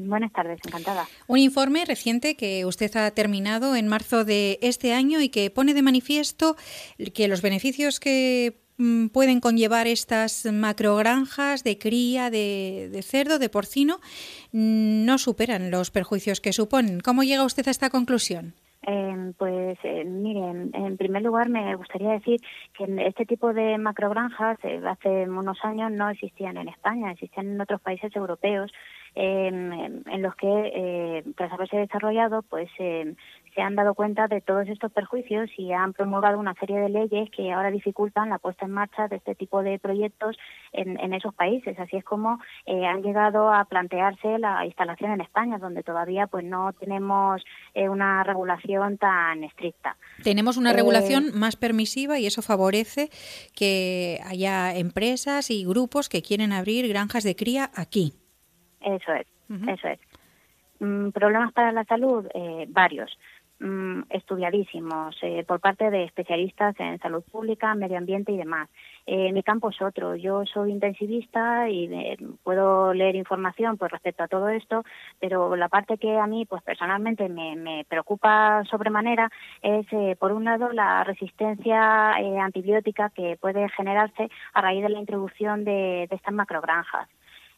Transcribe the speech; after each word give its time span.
Buenas 0.00 0.32
tardes, 0.32 0.60
encantada. 0.64 1.06
Un 1.26 1.38
informe 1.38 1.84
reciente 1.84 2.36
que 2.36 2.64
usted 2.64 2.94
ha 2.96 3.10
terminado 3.10 3.76
en 3.76 3.88
marzo 3.88 4.24
de 4.24 4.58
este 4.62 4.92
año 4.92 5.20
y 5.20 5.28
que 5.28 5.50
pone 5.50 5.74
de 5.74 5.82
manifiesto 5.82 6.56
que 7.14 7.28
los 7.28 7.42
beneficios 7.42 8.00
que 8.00 8.60
mm, 8.76 9.08
pueden 9.08 9.40
conllevar 9.40 9.86
estas 9.86 10.46
macrogranjas 10.46 11.64
de 11.64 11.78
cría 11.78 12.30
de, 12.30 12.88
de, 12.92 13.02
cerdo, 13.02 13.38
de 13.38 13.48
porcino, 13.48 14.00
mm, 14.52 15.04
no 15.04 15.18
superan 15.18 15.70
los 15.70 15.90
perjuicios 15.90 16.40
que 16.40 16.52
suponen. 16.52 17.00
¿Cómo 17.00 17.22
llega 17.22 17.44
usted 17.44 17.66
a 17.68 17.70
esta 17.70 17.90
conclusión? 17.90 18.54
Eh, 18.90 19.32
pues 19.36 19.78
eh, 19.82 20.02
miren, 20.06 20.70
en 20.72 20.96
primer 20.96 21.20
lugar 21.20 21.50
me 21.50 21.74
gustaría 21.74 22.12
decir 22.12 22.40
que 22.72 22.86
este 23.06 23.26
tipo 23.26 23.52
de 23.52 23.76
macrogranjas 23.76 24.58
eh, 24.62 24.80
hace 24.82 25.28
unos 25.28 25.62
años 25.62 25.92
no 25.92 26.08
existían 26.08 26.56
en 26.56 26.68
España, 26.68 27.12
existían 27.12 27.48
en 27.48 27.60
otros 27.60 27.82
países 27.82 28.16
europeos 28.16 28.72
en, 29.14 30.02
en 30.06 30.22
los 30.22 30.34
que 30.36 30.72
eh, 30.74 31.24
tras 31.36 31.52
haberse 31.52 31.76
desarrollado 31.76 32.40
pues 32.40 32.70
eh, 32.78 33.14
se 33.54 33.62
han 33.62 33.74
dado 33.74 33.94
cuenta 33.94 34.28
de 34.28 34.40
todos 34.40 34.68
estos 34.68 34.92
perjuicios 34.92 35.50
y 35.56 35.72
han 35.72 35.92
promulgado 35.92 36.38
una 36.38 36.54
serie 36.54 36.80
de 36.80 36.88
leyes 36.88 37.30
que 37.30 37.52
ahora 37.52 37.70
dificultan 37.70 38.30
la 38.30 38.38
puesta 38.38 38.66
en 38.66 38.72
marcha 38.72 39.08
de 39.08 39.16
este 39.16 39.34
tipo 39.34 39.62
de 39.62 39.78
proyectos 39.78 40.36
en, 40.72 40.98
en 41.00 41.12
esos 41.14 41.34
países. 41.34 41.78
Así 41.78 41.96
es 41.96 42.04
como 42.04 42.38
eh, 42.66 42.86
han 42.86 43.02
llegado 43.02 43.52
a 43.52 43.64
plantearse 43.64 44.38
la 44.38 44.64
instalación 44.64 45.12
en 45.12 45.20
España, 45.20 45.58
donde 45.58 45.82
todavía 45.82 46.26
pues 46.26 46.44
no 46.44 46.72
tenemos 46.72 47.42
eh, 47.74 47.88
una 47.88 48.24
regulación 48.24 48.98
tan 48.98 49.44
estricta. 49.44 49.96
Tenemos 50.22 50.56
una 50.56 50.72
regulación 50.72 51.32
más 51.34 51.56
permisiva 51.56 52.18
y 52.18 52.26
eso 52.26 52.42
favorece 52.42 53.10
que 53.54 54.20
haya 54.24 54.74
empresas 54.76 55.50
y 55.50 55.64
grupos 55.64 56.08
que 56.08 56.22
quieren 56.22 56.52
abrir 56.52 56.88
granjas 56.88 57.24
de 57.24 57.34
cría 57.36 57.70
aquí. 57.74 58.12
Eso 58.80 59.12
es, 59.12 59.26
uh 59.48 59.54
-huh. 59.54 59.74
eso 59.74 59.88
es. 59.88 59.98
Mm, 60.80 61.10
¿Problemas 61.10 61.52
para 61.52 61.72
la 61.72 61.84
salud? 61.84 62.26
Eh, 62.34 62.66
varios. 62.68 63.16
Mm, 63.60 64.02
estudiadísimos 64.10 65.16
eh, 65.20 65.44
por 65.44 65.58
parte 65.58 65.90
de 65.90 66.04
especialistas 66.04 66.78
en 66.78 67.00
salud 67.00 67.24
pública, 67.24 67.74
medio 67.74 67.98
ambiente 67.98 68.30
y 68.30 68.36
demás. 68.36 68.68
Eh, 69.04 69.32
mi 69.32 69.42
campo 69.42 69.70
es 69.70 69.82
otro. 69.82 70.14
Yo 70.14 70.46
soy 70.46 70.70
intensivista 70.70 71.68
y 71.68 71.92
eh, 71.92 72.16
puedo 72.44 72.94
leer 72.94 73.16
información 73.16 73.76
pues 73.76 73.90
respecto 73.90 74.22
a 74.22 74.28
todo 74.28 74.48
esto, 74.48 74.84
pero 75.18 75.56
la 75.56 75.68
parte 75.68 75.98
que 75.98 76.16
a 76.16 76.28
mí 76.28 76.46
pues 76.46 76.62
personalmente 76.62 77.28
me, 77.28 77.84
preocupa 77.88 78.62
sobremanera 78.70 79.28
es 79.60 79.86
por 80.18 80.30
un 80.32 80.44
lado 80.44 80.72
la 80.72 81.02
resistencia 81.02 82.12
antibiótica 82.44 83.10
que 83.10 83.36
puede 83.40 83.68
generarse 83.70 84.28
a 84.52 84.60
raíz 84.60 84.82
de 84.82 84.88
la 84.90 85.00
introducción 85.00 85.64
de, 85.64 86.06
de 86.08 86.16
estas 86.16 86.34
macrogranjas 86.34 87.08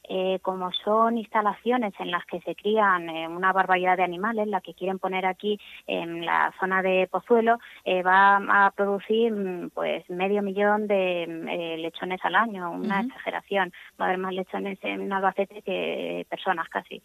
eh, 0.08 0.38
como 0.42 0.72
son 0.72 1.18
instalaciones 1.18 1.92
en 1.98 2.10
las 2.10 2.24
que 2.26 2.40
se 2.40 2.54
crían 2.54 3.08
eh, 3.08 3.28
una 3.28 3.52
barbaridad 3.52 3.96
de 3.96 4.02
animales, 4.02 4.48
la 4.48 4.60
que 4.60 4.74
quieren 4.74 4.98
poner 4.98 5.26
aquí 5.26 5.58
en 5.86 6.24
la 6.24 6.52
zona 6.58 6.82
de 6.82 7.08
Pozuelo, 7.10 7.58
eh, 7.84 8.02
va 8.02 8.66
a 8.66 8.70
producir 8.72 9.70
pues 9.74 10.08
medio 10.10 10.42
millón 10.42 10.86
de 10.86 11.24
eh, 11.24 11.76
lechones 11.78 12.20
al 12.24 12.34
año, 12.34 12.70
una 12.70 13.00
uh 13.00 13.02
-huh. 13.02 13.06
exageración. 13.06 13.72
Va 14.00 14.04
a 14.04 14.08
haber 14.08 14.18
más 14.18 14.34
lechones 14.34 14.78
en 14.82 15.12
Albacete 15.12 15.62
que 15.62 16.26
personas 16.28 16.68
casi. 16.68 17.02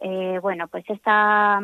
Eh, 0.00 0.38
bueno, 0.40 0.66
pues 0.68 0.84
esta 0.88 1.60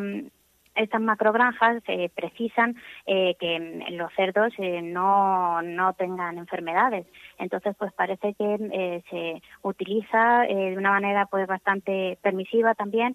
estas 0.77 1.01
macrogranjas 1.01 1.83
eh, 1.89 2.11
precisan 2.15 2.77
eh, 3.07 3.35
que 3.41 3.85
los 3.91 4.13
cerdos 4.15 4.53
eh, 4.59 4.83
no, 4.83 5.63
no 5.63 5.93
tengan 5.95 6.39
enfermedades. 6.39 7.07
Entonces, 7.39 7.75
pues 7.79 7.93
parece 7.93 8.35
que 8.35 8.55
eh, 8.73 9.03
se 9.11 9.43
utiliza 9.63 10.47
eh, 10.47 10.71
de 10.71 10.79
una 10.79 10.91
manera 10.93 11.27
pues 11.27 11.47
bastante 11.47 12.19
permisiva 12.23 12.75
también 12.75 13.15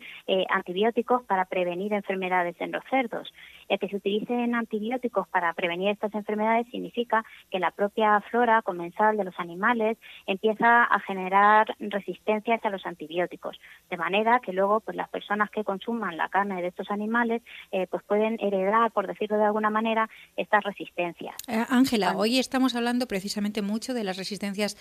antibióticos 0.50 1.24
para 1.24 1.46
prevenir 1.46 1.94
enfermedades 1.94 2.56
en 2.60 2.72
los 2.72 2.84
cerdos. 2.90 3.34
El 3.68 3.80
que 3.80 3.88
se 3.88 3.98
utilicen 3.98 4.56
antibióticos 4.56 5.28
para 5.30 5.54
prevenir 5.54 5.90
estas 5.90 6.14
enfermedades 6.14 6.68
significa 6.72 7.24
que 7.50 7.60
la 7.60 7.72
propia 7.72 8.20
flora 8.30 8.62
comensal 8.62 9.18
de 9.18 9.24
los 9.24 9.40
animales 9.40 9.98
empieza 10.26 10.84
a 10.84 11.00
generar 11.00 11.76
resistencias 11.80 12.64
a 12.64 12.70
los 12.70 12.86
antibióticos, 12.86 13.60
de 13.90 13.98
manera 13.98 14.40
que 14.40 14.54
luego 14.54 14.80
pues 14.80 14.96
las 14.98 15.10
personas 15.10 15.50
que 15.52 15.64
consuman 15.64 16.18
la 16.18 16.30
carne 16.30 16.62
de 16.62 16.68
estos 16.68 16.90
animales 16.92 17.42
eh, 17.72 17.88
pues 17.90 18.04
pueden 18.04 18.38
heredar, 18.40 18.92
por 18.92 19.08
decirlo 19.08 19.38
de 19.38 19.46
alguna 19.46 19.70
manera, 19.70 20.10
estas 20.38 20.64
resistencias. 20.64 21.36
Ángela, 21.70 22.12
eh, 22.12 22.16
hoy 22.18 22.40
estamos 22.40 22.76
hablando 22.76 23.08
precisamente 23.08 23.62
mucho 23.62 23.94
de 23.94 24.04
las 24.04 24.18
resistencias 24.18 24.78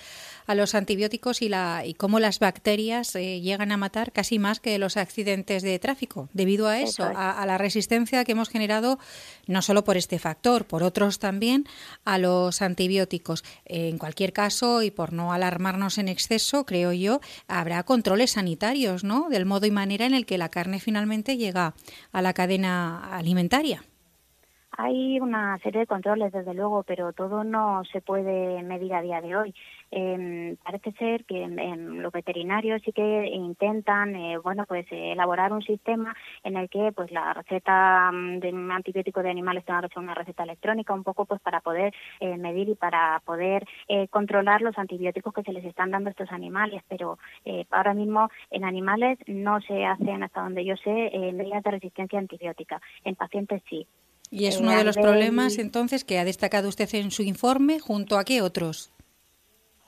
a 0.46 0.54
los 0.54 0.74
antibióticos 0.74 1.42
y, 1.42 1.48
la, 1.48 1.82
y 1.84 1.94
cómo 1.94 2.20
las 2.20 2.38
bacterias 2.38 3.14
eh, 3.16 3.40
llegan 3.40 3.72
a 3.72 3.76
matar 3.76 4.12
casi 4.12 4.38
más 4.38 4.60
que 4.60 4.78
los 4.78 4.96
accidentes 4.96 5.62
de 5.62 5.78
tráfico, 5.78 6.28
debido 6.32 6.68
a 6.68 6.78
eso, 6.78 7.02
eso 7.04 7.10
es. 7.10 7.16
a, 7.16 7.42
a 7.42 7.46
la 7.46 7.58
resistencia 7.58 8.24
que 8.24 8.32
hemos 8.32 8.48
generado 8.48 8.98
no 9.46 9.62
solo 9.62 9.82
por 9.84 9.96
este 9.96 10.18
factor, 10.18 10.64
por 10.64 10.82
otros 10.82 11.18
también, 11.18 11.64
a 12.04 12.18
los 12.18 12.62
antibióticos. 12.62 13.44
En 13.64 13.98
cualquier 13.98 14.32
caso, 14.32 14.82
y 14.82 14.90
por 14.90 15.12
no 15.12 15.32
alarmarnos 15.32 15.98
en 15.98 16.08
exceso, 16.08 16.64
creo 16.64 16.92
yo, 16.92 17.20
habrá 17.48 17.82
controles 17.82 18.32
sanitarios, 18.32 19.02
¿no? 19.02 19.28
Del 19.28 19.46
modo 19.46 19.66
y 19.66 19.70
manera 19.70 20.06
en 20.06 20.14
el 20.14 20.26
que 20.26 20.38
la 20.38 20.48
carne 20.50 20.78
finalmente 20.78 21.36
llega 21.36 21.74
a 22.12 22.22
la 22.22 22.32
cadena 22.32 22.59
alimentaria. 22.64 23.82
Hay 24.82 25.20
una 25.20 25.58
serie 25.58 25.80
de 25.80 25.86
controles, 25.86 26.32
desde 26.32 26.54
luego, 26.54 26.84
pero 26.84 27.12
todo 27.12 27.44
no 27.44 27.82
se 27.92 28.00
puede 28.00 28.62
medir 28.62 28.94
a 28.94 29.02
día 29.02 29.20
de 29.20 29.36
hoy. 29.36 29.54
Eh, 29.90 30.56
parece 30.64 30.92
ser 30.92 31.26
que 31.26 31.44
eh, 31.44 31.76
los 31.76 32.10
veterinarios 32.10 32.80
sí 32.82 32.90
que 32.92 33.26
intentan, 33.26 34.16
eh, 34.16 34.38
bueno, 34.38 34.64
pues 34.66 34.86
elaborar 34.90 35.52
un 35.52 35.60
sistema 35.60 36.16
en 36.44 36.56
el 36.56 36.70
que, 36.70 36.92
pues, 36.92 37.12
la 37.12 37.34
receta 37.34 38.10
mm, 38.10 38.38
de 38.38 38.54
un 38.54 38.70
antibiótico 38.70 39.22
de 39.22 39.28
animales 39.30 39.66
tenga 39.66 39.82
que 39.82 39.88
ser 39.88 39.98
una 39.98 40.14
receta 40.14 40.44
electrónica, 40.44 40.94
un 40.94 41.04
poco, 41.04 41.26
pues, 41.26 41.42
para 41.42 41.60
poder 41.60 41.92
eh, 42.20 42.38
medir 42.38 42.70
y 42.70 42.74
para 42.74 43.20
poder 43.26 43.66
eh, 43.86 44.08
controlar 44.08 44.62
los 44.62 44.78
antibióticos 44.78 45.34
que 45.34 45.42
se 45.42 45.52
les 45.52 45.64
están 45.66 45.90
dando 45.90 46.08
a 46.08 46.12
estos 46.12 46.32
animales. 46.32 46.82
Pero 46.88 47.18
eh, 47.44 47.66
ahora 47.70 47.92
mismo 47.92 48.30
en 48.50 48.64
animales 48.64 49.18
no 49.26 49.60
se 49.60 49.84
hacen, 49.84 50.22
hasta 50.22 50.40
donde 50.40 50.64
yo 50.64 50.74
sé, 50.76 51.10
medidas 51.34 51.62
de 51.64 51.70
resistencia 51.70 52.18
antibiótica. 52.18 52.80
En 53.04 53.14
pacientes 53.14 53.62
sí. 53.68 53.86
Y 54.30 54.46
es 54.46 54.58
uno 54.58 54.76
de 54.76 54.84
los 54.84 54.96
problemas, 54.96 55.58
entonces, 55.58 56.04
que 56.04 56.18
ha 56.18 56.24
destacado 56.24 56.68
usted 56.68 56.88
en 56.94 57.10
su 57.10 57.22
informe, 57.22 57.80
junto 57.80 58.16
a 58.16 58.24
qué 58.24 58.42
otros 58.42 58.92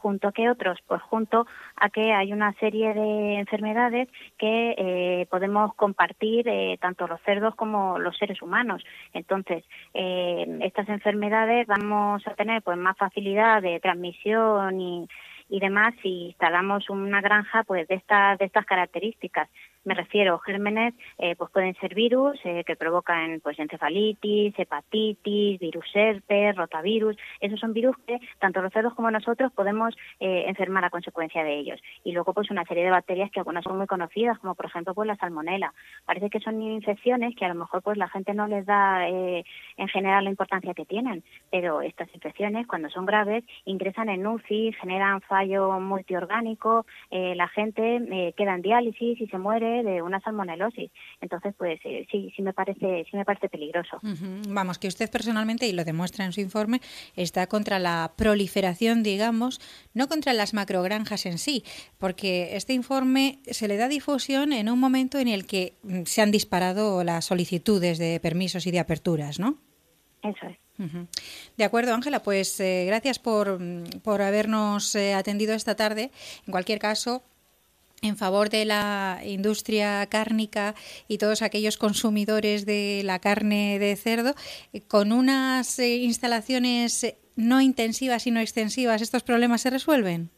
junto 0.03 0.28
a 0.28 0.32
qué 0.32 0.50
otros 0.50 0.78
pues 0.86 1.00
junto 1.03 1.47
a 1.76 1.88
que 1.88 2.12
hay 2.12 2.32
una 2.32 2.52
serie 2.54 2.92
de 2.92 3.38
enfermedades 3.38 4.08
que 4.36 4.75
eh, 4.76 5.26
podemos 5.31 5.75
compartir 5.75 6.48
eh, 6.48 6.76
tanto 6.81 7.06
los 7.06 7.20
cerdos 7.22 7.54
como 7.54 7.98
los 7.98 8.19
seres 8.19 8.42
humanos. 8.42 8.82
Entonces 9.14 9.64
eh, 9.94 10.58
estas 10.62 10.88
enfermedades 10.88 11.69
vamos 11.69 12.26
a 12.26 12.34
tener 12.34 12.62
pues 12.62 12.76
más 12.76 12.97
facilidad 12.98 13.62
de 13.62 13.81
transmisión 13.81 14.81
y 14.81 15.08
y 15.48 15.60
demás 15.60 15.92
si 16.02 16.28
instalamos 16.28 16.88
una 16.88 17.20
granja 17.20 17.62
pues 17.64 17.86
de 17.86 17.97
estas 17.97 18.38
de 18.38 18.47
estas 18.47 18.64
características 18.64 19.48
me 19.84 19.94
refiero 19.94 20.38
gérmenes 20.38 20.94
eh, 21.19 21.34
pues 21.37 21.50
pueden 21.50 21.75
ser 21.76 21.94
virus 21.94 22.38
eh, 22.44 22.62
que 22.65 22.76
provocan 22.76 23.41
pues 23.43 23.59
encefalitis 23.59 24.59
hepatitis 24.59 25.59
virus 25.59 25.87
herpes 25.94 26.56
rotavirus. 26.56 27.16
Esos 27.41 27.59
son 27.59 27.72
virus 27.72 27.97
que 28.06 28.19
tanto 28.38 28.62
los 28.62 28.72
cerdos 28.72 28.94
como 28.94 29.10
nosotros 29.10 29.53
podemos 29.53 29.94
eh, 30.20 30.44
enfermar 30.47 30.84
a 30.84 30.91
consecuencia 30.91 31.43
de 31.43 31.59
ellos. 31.59 31.81
Y 32.04 32.12
luego 32.12 32.32
pues 32.32 32.50
una 32.50 32.65
serie 32.65 32.84
de 32.84 32.91
bacterias 32.91 33.31
que 33.31 33.41
algunas 33.41 33.65
son 33.65 33.76
muy 33.76 33.87
conocidas 33.87 34.38
como 34.38 34.54
por 34.54 34.66
ejemplo 34.66 34.94
pues 34.94 35.06
la 35.06 35.16
salmonela. 35.16 35.75
Parece 36.04 36.31
que 36.31 36.41
son 36.41 36.62
infecciones 36.62 37.34
que 37.34 37.44
a 37.44 37.49
lo 37.49 37.54
mejor 37.54 37.82
pues 37.82 37.99
la 37.99 38.09
gente 38.09 38.34
no 38.34 38.47
les 38.47 38.64
da 38.66 39.09
eh, 39.09 39.44
en 39.76 39.88
general 39.88 40.25
la 40.25 40.31
importancia 40.31 40.75
que 40.75 40.84
tienen. 40.84 41.25
Pero 41.50 41.82
estas 41.82 42.12
infecciones 42.14 42.66
cuando 42.66 42.88
son 42.91 43.06
graves 43.06 43.44
ingresan 43.64 44.09
en 44.09 44.26
UCI 44.26 44.72
generan 44.81 45.20
fallo 45.22 45.81
multiorgánico 45.81 46.87
eh, 47.10 47.34
la 47.34 47.49
gente 47.49 48.32
queda 48.37 48.54
en 48.54 48.62
diálisis 48.62 49.20
y 49.20 49.26
se 49.26 49.38
muere 49.38 49.72
de 49.83 50.03
una 50.03 50.21
salmonelosis. 50.21 50.91
Entonces, 51.20 51.55
pues 51.56 51.81
eh, 51.85 52.06
sí, 52.11 52.32
sí 52.35 52.43
me 52.43 52.52
parece, 52.52 53.05
sí 53.11 53.17
me 53.17 53.25
parece 53.25 53.49
peligroso. 53.49 53.99
Uh 54.02 54.08
-huh. 54.08 54.43
Vamos, 54.49 54.79
que 54.79 54.88
usted 54.88 55.11
personalmente, 55.11 55.67
y 55.67 55.73
lo 55.73 55.85
demuestra 55.85 56.25
en 56.25 56.32
su 56.32 56.41
informe, 56.41 56.81
está 57.17 57.46
contra 57.46 57.79
la 57.79 58.12
proliferación, 58.17 59.02
digamos, 59.02 59.61
no 59.94 60.08
contra 60.08 60.32
las 60.32 60.52
macrogranjas 60.52 61.26
en 61.26 61.38
sí, 61.38 61.64
porque 61.99 62.56
este 62.56 62.73
informe 62.75 63.38
se 63.46 63.69
le 63.69 63.76
da 63.76 63.88
difusión 63.88 64.52
en 64.52 64.69
un 64.69 64.79
momento 64.79 65.19
en 65.19 65.29
el 65.29 65.46
que 65.46 65.75
mm, 65.82 66.02
se 66.05 66.23
han 66.23 66.31
disparado 66.31 67.02
las 67.05 67.25
solicitudes 67.25 67.99
de 67.99 68.20
permisos 68.20 68.67
y 68.67 68.70
de 68.70 68.81
aperturas, 68.81 69.38
¿no? 69.38 69.58
Eso 70.23 70.46
es. 70.46 70.56
Uh 70.79 70.85
-huh. 70.85 71.06
De 71.58 71.64
acuerdo, 71.64 71.94
Ángela, 71.94 72.23
pues 72.23 72.58
eh, 72.61 72.85
gracias 72.87 73.19
por, 73.19 73.58
por 74.02 74.23
habernos 74.23 74.94
eh, 74.94 75.14
atendido 75.14 75.55
esta 75.55 75.75
tarde. 75.75 76.11
En 76.46 76.50
cualquier 76.50 76.79
caso, 76.79 77.23
en 78.02 78.16
favor 78.16 78.50
de 78.50 78.64
la 78.64 79.22
industria 79.25 80.06
cárnica 80.06 80.75
y 81.08 81.19
todos 81.19 81.40
aquellos 81.40 81.76
consumidores 81.76 82.66
de 82.66 83.02
la 83.04 83.20
carne 83.20 83.78
de 83.78 83.96
cerdo, 83.96 84.34
con 84.88 85.12
unas 85.12 85.78
eh, 85.78 85.96
instalaciones 85.96 87.06
no 87.37 87.60
intensivas 87.60 88.25
sino 88.25 88.40
extensivas, 88.40 89.00
¿estos 89.00 89.22
problemas 89.22 89.62
se 89.62 89.70
resuelven? 89.70 90.31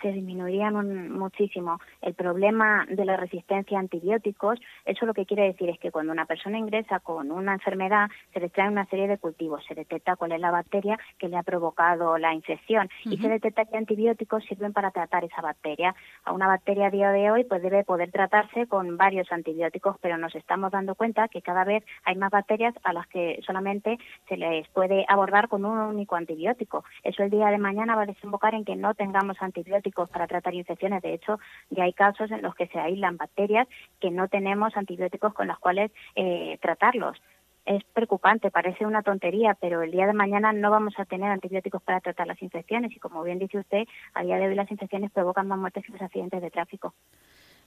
Se 0.00 0.12
disminuirían 0.12 1.10
muchísimo. 1.10 1.80
El 2.00 2.14
problema 2.14 2.86
de 2.88 3.04
la 3.04 3.16
resistencia 3.16 3.78
a 3.78 3.80
antibióticos, 3.80 4.58
eso 4.84 5.06
lo 5.06 5.14
que 5.14 5.26
quiere 5.26 5.44
decir 5.44 5.68
es 5.68 5.78
que 5.78 5.90
cuando 5.90 6.12
una 6.12 6.26
persona 6.26 6.58
ingresa 6.58 7.00
con 7.00 7.30
una 7.30 7.54
enfermedad, 7.54 8.08
se 8.32 8.40
le 8.40 8.48
trae 8.48 8.68
una 8.68 8.86
serie 8.86 9.08
de 9.08 9.18
cultivos, 9.18 9.64
se 9.66 9.74
detecta 9.74 10.16
cuál 10.16 10.32
es 10.32 10.40
la 10.40 10.50
bacteria 10.50 10.98
que 11.18 11.28
le 11.28 11.36
ha 11.36 11.42
provocado 11.42 12.18
la 12.18 12.34
infección 12.34 12.88
y 13.04 13.16
se 13.18 13.28
detecta 13.28 13.64
que 13.64 13.76
antibióticos 13.76 14.44
sirven 14.44 14.72
para 14.72 14.90
tratar 14.90 15.24
esa 15.24 15.42
bacteria. 15.42 15.94
A 16.24 16.32
una 16.32 16.46
bacteria 16.46 16.86
a 16.86 16.90
día 16.90 17.10
de 17.10 17.30
hoy 17.30 17.44
pues 17.44 17.62
debe 17.62 17.84
poder 17.84 18.10
tratarse 18.10 18.66
con 18.66 18.96
varios 18.96 19.30
antibióticos, 19.32 19.96
pero 20.00 20.16
nos 20.18 20.34
estamos 20.34 20.70
dando 20.72 20.94
cuenta 20.94 21.28
que 21.28 21.42
cada 21.42 21.64
vez 21.64 21.84
hay 22.04 22.16
más 22.16 22.30
bacterias 22.30 22.74
a 22.82 22.92
las 22.92 23.06
que 23.08 23.40
solamente 23.46 23.98
se 24.28 24.36
les 24.36 24.68
puede 24.68 25.04
abordar 25.08 25.48
con 25.48 25.64
un 25.64 25.78
único 25.78 26.16
antibiótico. 26.16 26.84
Eso 27.02 27.22
el 27.22 27.30
día 27.30 27.48
de 27.48 27.58
mañana 27.58 27.96
va 27.96 28.02
a 28.02 28.06
desembocar 28.06 28.54
en 28.54 28.64
que 28.64 28.76
no 28.76 28.94
tengamos 28.94 29.36
antibióticos 29.40 29.89
para 30.08 30.26
tratar 30.26 30.54
infecciones. 30.54 31.02
De 31.02 31.14
hecho, 31.14 31.38
ya 31.70 31.84
hay 31.84 31.92
casos 31.92 32.30
en 32.30 32.42
los 32.42 32.54
que 32.54 32.66
se 32.68 32.78
aíslan 32.78 33.16
bacterias 33.16 33.68
que 34.00 34.10
no 34.10 34.28
tenemos 34.28 34.76
antibióticos 34.76 35.34
con 35.34 35.48
los 35.48 35.58
cuales 35.58 35.90
eh, 36.14 36.58
tratarlos 36.60 37.20
es 37.66 37.84
preocupante, 37.84 38.50
parece 38.50 38.86
una 38.86 39.02
tontería, 39.02 39.56
pero 39.60 39.82
el 39.82 39.90
día 39.90 40.06
de 40.06 40.12
mañana 40.12 40.52
no 40.52 40.70
vamos 40.70 40.94
a 40.98 41.04
tener 41.04 41.30
antibióticos 41.30 41.82
para 41.82 42.00
tratar 42.00 42.26
las 42.26 42.40
infecciones 42.42 42.94
y 42.96 42.98
como 42.98 43.22
bien 43.22 43.38
dice 43.38 43.58
usted, 43.58 43.84
a 44.14 44.22
día 44.22 44.38
de 44.38 44.48
hoy 44.48 44.54
las 44.54 44.70
infecciones 44.70 45.10
provocan 45.10 45.46
más 45.46 45.58
muertes 45.58 45.84
que 45.84 45.92
los 45.92 46.02
accidentes 46.02 46.40
de 46.40 46.50
tráfico. 46.50 46.94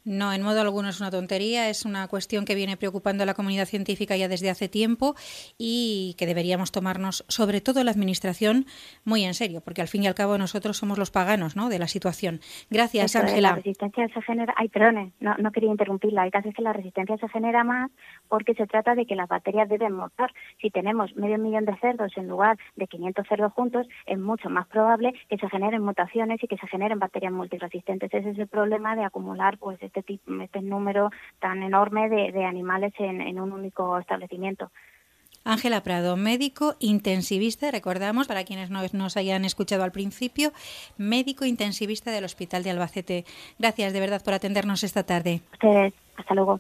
No, 0.05 0.33
en 0.33 0.41
modo 0.41 0.59
alguno 0.59 0.89
es 0.89 0.99
una 0.99 1.11
tontería, 1.11 1.69
es 1.69 1.85
una 1.85 2.07
cuestión 2.07 2.43
que 2.43 2.55
viene 2.55 2.75
preocupando 2.75 3.23
a 3.23 3.25
la 3.25 3.33
comunidad 3.33 3.65
científica 3.65 4.17
ya 4.17 4.27
desde 4.27 4.49
hace 4.49 4.67
tiempo 4.67 5.15
y 5.57 6.15
que 6.17 6.25
deberíamos 6.25 6.71
tomarnos, 6.71 7.23
sobre 7.29 7.61
todo 7.61 7.83
la 7.83 7.91
Administración, 7.91 8.65
muy 9.05 9.23
en 9.23 9.33
serio, 9.33 9.61
porque 9.61 9.81
al 9.81 9.87
fin 9.87 10.03
y 10.03 10.07
al 10.07 10.15
cabo 10.15 10.37
nosotros 10.37 10.77
somos 10.77 10.97
los 10.97 11.11
paganos 11.11 11.55
¿no? 11.55 11.69
de 11.69 11.79
la 11.79 11.87
situación. 11.87 12.41
Gracias, 12.69 13.15
Ángela. 13.15 13.49
La 13.49 13.55
resistencia 13.55 14.07
se 14.09 14.21
genera, 14.23 14.53
ay, 14.57 14.67
perdone, 14.67 15.13
no, 15.19 15.35
no 15.37 15.51
quería 15.51 15.69
interrumpirla, 15.69 16.23
hay 16.23 16.31
casos 16.31 16.53
que 16.53 16.61
la 16.61 16.73
resistencia 16.73 17.17
se 17.17 17.29
genera 17.29 17.63
más 17.63 17.91
porque 18.27 18.55
se 18.55 18.67
trata 18.67 18.95
de 18.95 19.05
que 19.05 19.15
las 19.15 19.29
bacterias 19.29 19.69
deben 19.69 19.93
mutar. 19.93 20.33
Si 20.59 20.69
tenemos 20.69 21.15
medio 21.15 21.37
millón 21.37 21.65
de 21.65 21.77
cerdos 21.77 22.11
en 22.17 22.27
lugar 22.27 22.57
de 22.75 22.87
500 22.87 23.27
cerdos 23.27 23.53
juntos, 23.53 23.87
es 24.05 24.19
mucho 24.19 24.49
más 24.49 24.67
probable 24.67 25.13
que 25.29 25.37
se 25.37 25.49
generen 25.49 25.83
mutaciones 25.83 26.43
y 26.43 26.47
que 26.47 26.57
se 26.57 26.67
generen 26.67 26.99
bacterias 26.99 27.31
multiresistentes. 27.31 28.13
Ese 28.13 28.31
es 28.31 28.39
el 28.39 28.47
problema 28.47 28.95
de 28.95 29.05
acumular 29.05 29.57
pues 29.57 29.81
este, 29.99 30.19
este 30.41 30.61
número 30.61 31.09
tan 31.39 31.63
enorme 31.63 32.09
de, 32.09 32.45
animales 32.45 32.93
en, 32.99 33.39
un 33.39 33.51
único 33.51 33.97
establecimiento. 33.99 34.71
Ángela 35.45 35.83
Prado, 35.83 36.15
médico 36.15 36.75
intensivista, 36.79 37.69
recordamos, 37.69 38.27
para 38.27 38.45
quienes 38.45 38.69
no 38.69 38.81
nos 38.93 39.17
hayan 39.17 39.43
escuchado 39.43 39.83
al 39.83 39.91
principio, 39.91 40.53
médico 40.97 41.43
intensivista 41.43 42.11
del 42.11 42.23
Hospital 42.23 42.63
de 42.63 42.69
Albacete. 42.69 43.25
Gracias 43.59 43.91
de 43.91 43.99
verdad 43.99 44.23
por 44.23 44.33
atendernos 44.33 44.83
esta 44.83 45.03
tarde. 45.03 45.41
Ustedes, 45.51 45.93
hasta 46.15 46.33
luego. 46.33 46.51